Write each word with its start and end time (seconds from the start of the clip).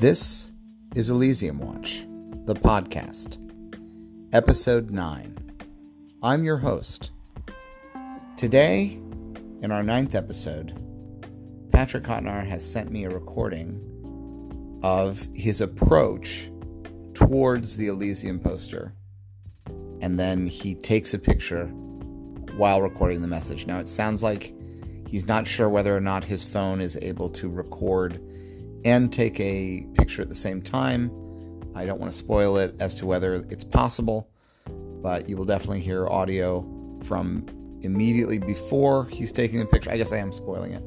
This 0.00 0.52
is 0.94 1.10
Elysium 1.10 1.58
Watch, 1.58 2.06
the 2.44 2.54
podcast, 2.54 3.36
episode 4.32 4.92
9. 4.92 5.36
I'm 6.22 6.44
your 6.44 6.58
host. 6.58 7.10
Today, 8.36 9.00
in 9.60 9.72
our 9.72 9.82
ninth 9.82 10.14
episode, 10.14 10.72
Patrick 11.72 12.04
Hotnar 12.04 12.46
has 12.46 12.64
sent 12.64 12.92
me 12.92 13.06
a 13.06 13.10
recording 13.10 14.78
of 14.84 15.26
his 15.34 15.60
approach 15.60 16.48
towards 17.12 17.76
the 17.76 17.88
Elysium 17.88 18.38
poster, 18.38 18.94
and 20.00 20.16
then 20.16 20.46
he 20.46 20.76
takes 20.76 21.12
a 21.12 21.18
picture 21.18 21.66
while 22.56 22.82
recording 22.82 23.20
the 23.20 23.26
message. 23.26 23.66
Now, 23.66 23.80
it 23.80 23.88
sounds 23.88 24.22
like 24.22 24.54
he's 25.08 25.26
not 25.26 25.48
sure 25.48 25.68
whether 25.68 25.96
or 25.96 26.00
not 26.00 26.22
his 26.22 26.44
phone 26.44 26.80
is 26.80 26.96
able 27.02 27.30
to 27.30 27.48
record 27.48 28.20
and 28.88 29.12
take 29.12 29.38
a 29.38 29.86
picture 29.94 30.22
at 30.22 30.30
the 30.30 30.34
same 30.34 30.62
time. 30.62 31.10
I 31.74 31.84
don't 31.84 32.00
want 32.00 32.10
to 32.10 32.18
spoil 32.18 32.56
it 32.56 32.74
as 32.80 32.94
to 32.96 33.06
whether 33.06 33.34
it's 33.34 33.64
possible, 33.64 34.30
but 34.66 35.28
you 35.28 35.36
will 35.36 35.44
definitely 35.44 35.80
hear 35.80 36.08
audio 36.08 36.64
from 37.04 37.46
immediately 37.82 38.38
before 38.38 39.04
he's 39.06 39.30
taking 39.30 39.58
the 39.58 39.66
picture. 39.66 39.90
I 39.90 39.98
guess 39.98 40.10
I 40.10 40.16
am 40.16 40.32
spoiling 40.32 40.72
it. 40.72 40.82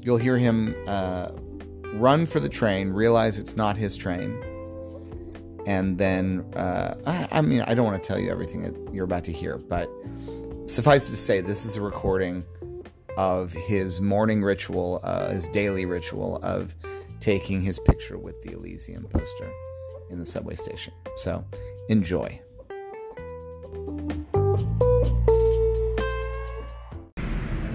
You'll 0.00 0.18
hear 0.18 0.36
him 0.36 0.74
uh, 0.88 1.28
run 1.94 2.26
for 2.26 2.40
the 2.40 2.48
train, 2.48 2.90
realize 2.90 3.38
it's 3.38 3.56
not 3.56 3.76
his 3.76 3.96
train, 3.96 4.42
and 5.64 5.96
then 5.96 6.44
uh, 6.56 6.96
I, 7.06 7.38
I 7.38 7.40
mean 7.40 7.62
I 7.62 7.74
don't 7.74 7.86
want 7.86 8.02
to 8.02 8.06
tell 8.06 8.18
you 8.18 8.30
everything 8.30 8.64
that 8.64 8.92
you're 8.92 9.04
about 9.04 9.24
to 9.24 9.32
hear, 9.32 9.58
but 9.58 9.88
suffice 10.66 11.08
it 11.08 11.12
to 11.12 11.16
say, 11.16 11.40
this 11.40 11.64
is 11.64 11.76
a 11.76 11.80
recording 11.80 12.44
of 13.16 13.52
his 13.52 14.00
morning 14.00 14.42
ritual, 14.42 15.00
uh, 15.04 15.30
his 15.30 15.46
daily 15.48 15.86
ritual 15.86 16.36
of 16.42 16.74
taking 17.20 17.62
his 17.62 17.78
picture 17.78 18.18
with 18.18 18.42
the 18.42 18.52
Elysium 18.52 19.04
poster 19.04 19.50
in 20.10 20.18
the 20.18 20.26
subway 20.26 20.54
station. 20.54 20.92
So 21.16 21.44
enjoy. 21.88 22.40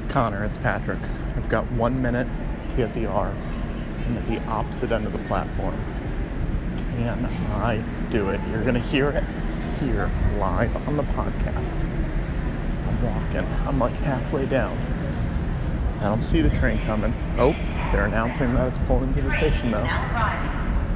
Connor, 0.09 0.43
it's 0.43 0.57
Patrick. 0.59 1.01
I've 1.35 1.49
got 1.49 1.69
one 1.71 2.01
minute 2.01 2.27
to 2.69 2.75
get 2.75 2.93
the 2.93 3.07
R. 3.07 3.27
I'm 4.05 4.17
at 4.17 4.27
the 4.27 4.39
opposite 4.43 4.91
end 4.91 5.07
of 5.07 5.13
the 5.13 5.19
platform. 5.19 5.73
Can 6.95 7.25
I 7.25 7.79
do 8.09 8.29
it? 8.29 8.39
You're 8.49 8.61
going 8.61 8.75
to 8.75 8.79
hear 8.79 9.09
it 9.09 9.23
here 9.79 10.11
live 10.37 10.75
on 10.87 10.97
the 10.97 11.03
podcast. 11.03 11.83
I'm 12.87 13.03
walking. 13.03 13.47
I'm 13.67 13.79
like 13.79 13.93
halfway 13.93 14.45
down. 14.45 14.77
I 16.03 16.09
don't 16.09 16.21
see 16.21 16.41
the 16.41 16.49
train 16.57 16.79
coming. 16.79 17.13
Oh, 17.37 17.53
they're 17.93 18.03
announcing 18.03 18.53
that 18.55 18.67
it's 18.67 18.79
pulling 18.87 19.05
into 19.05 19.21
the 19.21 19.31
station 19.31 19.71
though. 19.71 19.87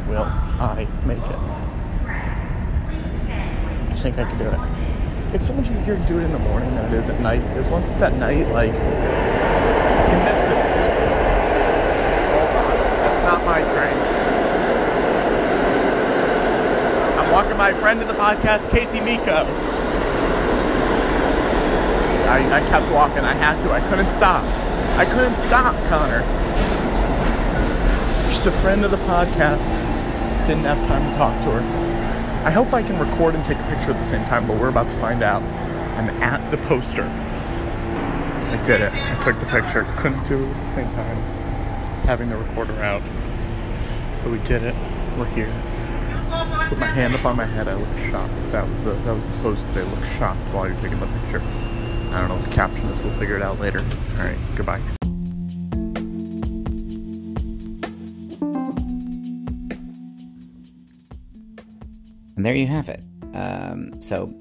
Will 0.10 0.24
I 0.24 0.86
make 1.06 1.20
it? 1.20 1.40
I 3.90 3.96
think 4.02 4.18
I 4.18 4.30
can 4.30 4.38
do 4.38 4.50
it. 4.50 4.60
It's 5.34 5.48
so 5.48 5.54
much 5.54 5.72
easier 5.72 5.96
to 5.96 6.06
do 6.08 6.20
it 6.20 6.24
in 6.24 6.34
the 6.34 6.40
morning 6.40 6.76
than 6.76 6.94
it 6.94 6.98
is 6.98 7.08
at 7.08 7.22
night 7.22 7.40
because 7.40 7.70
once 7.70 7.90
it's 7.90 8.02
at 8.02 8.16
night, 8.16 8.50
like, 8.50 8.74
you 8.74 10.18
miss 10.28 10.40
the 10.40 10.56
peak. 10.60 11.00
Oh, 12.36 12.44
Hold 12.44 12.66
on, 12.68 12.76
that's 13.00 13.24
not 13.24 13.46
my 13.46 13.62
train. 13.72 13.98
I'm 17.18 17.32
walking 17.32 17.56
my 17.56 17.72
friend 17.80 18.02
in 18.02 18.10
the 18.10 18.14
podcast, 18.14 18.70
Casey 18.70 19.00
Miko. 19.00 19.46
I, 22.28 22.40
I 22.52 22.60
kept 22.68 22.92
walking. 22.92 23.24
I 23.24 23.34
had 23.34 23.62
to. 23.62 23.72
I 23.72 23.80
couldn't 23.90 24.10
stop. 24.10 24.44
I 24.98 25.06
couldn't 25.06 25.36
stop, 25.36 25.76
Connor. 25.90 26.24
She's 28.30 28.48
a 28.48 28.52
friend 28.52 28.84
of 28.84 28.90
the 28.90 28.98
podcast. 28.98 29.70
Didn't 30.48 30.64
have 30.64 30.84
time 30.88 31.12
to 31.12 31.16
talk 31.16 31.40
to 31.44 31.52
her. 31.52 32.44
I 32.44 32.50
hope 32.50 32.74
I 32.74 32.82
can 32.82 32.98
record 32.98 33.36
and 33.36 33.46
take 33.46 33.60
a 33.60 33.64
picture 33.64 33.92
at 33.92 34.00
the 34.00 34.06
same 34.06 34.24
time, 34.26 34.48
but 34.48 34.60
we're 34.60 34.70
about 34.70 34.90
to 34.90 34.96
find 34.98 35.22
out. 35.22 35.44
I'm 36.00 36.10
at 36.24 36.50
the 36.50 36.58
poster. 36.66 37.04
I 37.04 38.60
did 38.64 38.82
it. 38.82 38.92
I 38.92 39.20
took 39.20 39.40
the 39.40 39.46
picture. 39.46 39.84
Couldn't 39.98 40.28
do 40.28 40.44
it 40.44 40.50
at 40.50 40.64
the 40.64 40.70
same 40.70 40.90
time. 40.90 41.94
Just 41.94 42.06
having 42.08 42.30
the 42.30 42.38
recorder 42.38 42.74
out. 42.82 43.04
But 44.24 44.32
we 44.32 44.40
did 44.40 44.64
it. 44.64 44.74
We're 45.16 45.26
here. 45.26 45.54
Put 46.70 46.80
my 46.80 46.88
hand 46.88 47.14
up 47.14 47.24
on 47.24 47.36
my 47.36 47.46
head. 47.46 47.68
I 47.68 47.76
look 47.76 47.98
shocked. 48.10 48.34
That 48.52 48.68
was 48.68 48.82
the 48.82 48.94
that 48.94 49.14
was 49.14 49.28
the 49.28 49.38
post. 49.44 49.72
They 49.76 49.84
look 49.84 50.06
shocked 50.06 50.40
while 50.52 50.68
you're 50.68 50.82
taking 50.82 51.00
the 51.00 51.06
picture. 51.06 51.77
I 52.18 52.22
don't 52.22 52.30
know 52.30 52.36
what 52.38 52.46
the 52.46 52.56
caption 52.56 52.88
is. 52.88 53.04
We'll 53.04 53.14
figure 53.20 53.36
it 53.36 53.44
out 53.44 53.60
later. 53.60 53.78
All 54.18 54.26
right. 54.26 54.38
Goodbye. 54.56 54.82
And 62.36 62.44
there 62.44 62.56
you 62.56 62.66
have 62.66 62.90
it. 62.90 63.04
Um, 63.36 64.02
so, 64.02 64.34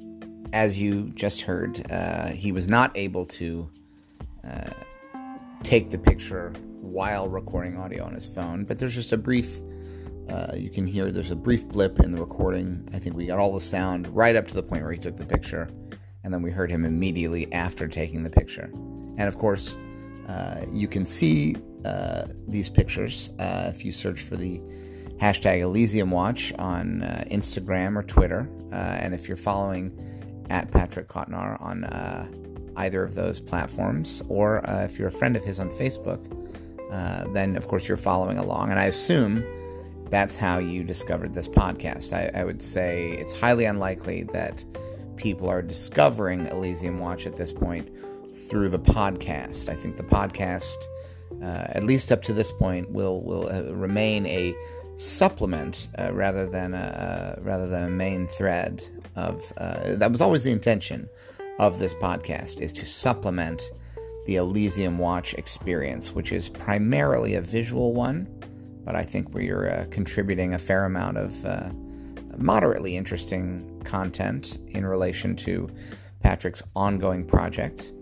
as 0.54 0.78
you 0.78 1.10
just 1.10 1.42
heard, 1.42 1.84
uh, 1.92 2.28
he 2.28 2.50
was 2.50 2.66
not 2.66 2.96
able 2.96 3.26
to 3.26 3.70
uh, 4.42 4.70
take 5.62 5.90
the 5.90 5.98
picture 5.98 6.54
while 6.80 7.28
recording 7.28 7.76
audio 7.76 8.06
on 8.06 8.14
his 8.14 8.26
phone, 8.26 8.64
but 8.64 8.78
there's 8.78 8.94
just 8.94 9.12
a 9.12 9.18
brief. 9.18 9.60
Uh, 10.30 10.52
you 10.56 10.70
can 10.70 10.86
hear 10.86 11.12
there's 11.12 11.30
a 11.30 11.36
brief 11.36 11.68
blip 11.68 12.00
in 12.00 12.12
the 12.12 12.20
recording. 12.22 12.88
I 12.94 12.98
think 12.98 13.16
we 13.16 13.26
got 13.26 13.38
all 13.38 13.52
the 13.52 13.60
sound 13.60 14.08
right 14.16 14.34
up 14.34 14.48
to 14.48 14.54
the 14.54 14.62
point 14.62 14.82
where 14.82 14.92
he 14.92 14.98
took 14.98 15.18
the 15.18 15.26
picture, 15.26 15.68
and 16.26 16.34
then 16.34 16.42
we 16.42 16.50
heard 16.50 16.68
him 16.68 16.84
immediately 16.84 17.50
after 17.52 17.86
taking 17.86 18.24
the 18.24 18.28
picture. 18.28 18.68
And 19.16 19.28
of 19.28 19.38
course, 19.38 19.76
uh, 20.26 20.62
you 20.72 20.88
can 20.88 21.04
see 21.04 21.54
uh, 21.84 22.24
these 22.48 22.68
pictures 22.68 23.30
uh, 23.38 23.70
if 23.72 23.84
you 23.84 23.92
search 23.92 24.22
for 24.22 24.34
the 24.34 24.60
hashtag 25.20 25.60
Elysium 25.60 26.10
Watch 26.10 26.52
on 26.58 27.02
uh, 27.02 27.22
Instagram 27.30 27.96
or 27.96 28.02
Twitter. 28.02 28.50
Uh, 28.72 28.74
and 28.74 29.14
if 29.14 29.28
you're 29.28 29.36
following 29.36 29.96
at 30.50 30.68
Patrick 30.72 31.06
Kotnar 31.06 31.62
on 31.62 31.84
uh, 31.84 32.26
either 32.76 33.04
of 33.04 33.14
those 33.14 33.40
platforms, 33.40 34.20
or 34.28 34.62
if 34.66 34.98
you're 34.98 35.08
a 35.08 35.12
friend 35.12 35.36
of 35.36 35.44
his 35.44 35.60
on 35.60 35.70
Facebook, 35.70 36.20
then 37.34 37.54
of 37.54 37.68
course 37.68 37.86
you're 37.86 37.96
following 37.96 38.38
along. 38.38 38.70
And 38.70 38.80
I 38.80 38.86
assume 38.86 39.44
that's 40.10 40.36
how 40.36 40.58
you 40.58 40.82
discovered 40.82 41.34
this 41.34 41.46
podcast. 41.46 42.12
I, 42.12 42.36
I 42.36 42.42
would 42.42 42.60
say 42.60 43.12
it's 43.12 43.32
highly 43.32 43.66
unlikely 43.66 44.24
that 44.32 44.64
people 45.16 45.48
are 45.48 45.62
discovering 45.62 46.46
Elysium 46.46 46.98
Watch 46.98 47.26
at 47.26 47.36
this 47.36 47.52
point 47.52 47.88
through 48.48 48.68
the 48.68 48.78
podcast. 48.78 49.68
I 49.68 49.74
think 49.74 49.96
the 49.96 50.02
podcast, 50.02 50.76
uh, 51.42 51.66
at 51.68 51.84
least 51.84 52.12
up 52.12 52.22
to 52.22 52.32
this 52.32 52.52
point, 52.52 52.90
will 52.90 53.22
will 53.22 53.48
remain 53.74 54.26
a 54.26 54.54
supplement 54.96 55.88
uh, 55.98 56.12
rather 56.12 56.46
than 56.46 56.74
a 56.74 57.36
uh, 57.38 57.42
rather 57.42 57.68
than 57.68 57.84
a 57.84 57.90
main 57.90 58.26
thread 58.26 58.84
of 59.14 59.52
uh, 59.56 59.96
that 59.96 60.10
was 60.10 60.20
always 60.20 60.42
the 60.42 60.52
intention 60.52 61.08
of 61.58 61.78
this 61.78 61.94
podcast 61.94 62.60
is 62.60 62.72
to 62.74 62.84
supplement 62.84 63.70
the 64.26 64.36
Elysium 64.36 64.98
Watch 64.98 65.34
experience, 65.34 66.12
which 66.12 66.32
is 66.32 66.48
primarily 66.48 67.34
a 67.34 67.40
visual 67.40 67.94
one, 67.94 68.26
but 68.84 68.96
I 68.96 69.04
think 69.04 69.32
we're 69.32 69.68
uh, 69.68 69.86
contributing 69.90 70.54
a 70.54 70.58
fair 70.58 70.84
amount 70.84 71.16
of 71.16 71.44
uh, 71.44 71.70
moderately 72.36 72.96
interesting 72.96 73.75
content 73.86 74.58
in 74.68 74.84
relation 74.84 75.36
to 75.36 75.70
Patrick's 76.20 76.62
ongoing 76.74 77.24
project, 77.24 77.92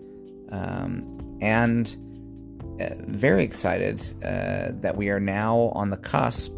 um, 0.49 1.37
and 1.41 1.95
uh, 2.81 2.89
very 3.07 3.43
excited 3.43 3.99
that 4.21 4.95
we 4.95 5.09
are 5.09 5.19
now 5.19 5.71
on 5.73 5.89
the 5.89 5.97
cusp 5.97 6.51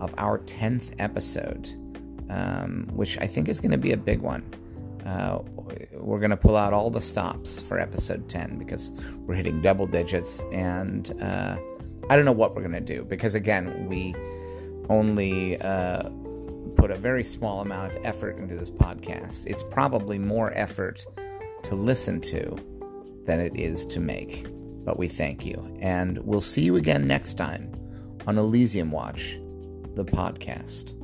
of 0.00 0.14
our 0.18 0.38
10th 0.40 0.94
episode, 0.98 1.70
um, 2.30 2.88
which 2.92 3.18
I 3.20 3.26
think 3.26 3.48
is 3.48 3.60
going 3.60 3.72
to 3.72 3.78
be 3.78 3.92
a 3.92 3.96
big 3.96 4.20
one. 4.20 4.44
Uh, 5.04 5.40
we're 5.92 6.18
going 6.18 6.30
to 6.30 6.36
pull 6.36 6.56
out 6.56 6.72
all 6.72 6.90
the 6.90 7.00
stops 7.00 7.60
for 7.60 7.78
episode 7.78 8.28
10 8.28 8.58
because 8.58 8.92
we're 9.26 9.34
hitting 9.34 9.60
double 9.60 9.86
digits, 9.86 10.42
and 10.52 11.14
uh, 11.22 11.56
I 12.08 12.16
don't 12.16 12.24
know 12.24 12.32
what 12.32 12.54
we're 12.54 12.62
going 12.62 12.72
to 12.72 12.80
do 12.80 13.04
because, 13.04 13.34
again, 13.34 13.86
we 13.88 14.14
only 14.88 15.60
uh, 15.60 16.08
put 16.76 16.90
a 16.90 16.96
very 16.96 17.24
small 17.24 17.60
amount 17.60 17.92
of 17.92 18.04
effort 18.04 18.38
into 18.38 18.54
this 18.54 18.70
podcast. 18.70 19.46
It's 19.46 19.62
probably 19.62 20.18
more 20.18 20.52
effort 20.54 21.04
to 21.64 21.74
listen 21.74 22.20
to 22.22 22.56
than 23.24 23.40
it 23.40 23.56
is 23.56 23.86
to 23.86 24.00
make, 24.00 24.46
but 24.84 24.98
we 24.98 25.08
thank 25.08 25.46
you. 25.46 25.76
And 25.80 26.18
we'll 26.18 26.40
see 26.40 26.62
you 26.62 26.76
again 26.76 27.06
next 27.06 27.34
time 27.34 27.72
on 28.26 28.38
Elysium 28.38 28.90
Watch 28.90 29.38
the 29.94 30.04
podcast. 30.04 31.03